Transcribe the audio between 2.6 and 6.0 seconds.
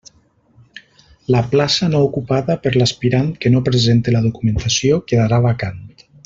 per l'aspirant que no presente la documentació quedarà vacant.